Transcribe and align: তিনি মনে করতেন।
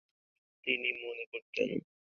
তিনি 0.63 0.89
মনে 1.03 1.25
করতেন। 1.33 1.69